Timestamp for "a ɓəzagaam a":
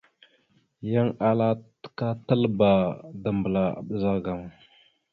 3.73-4.49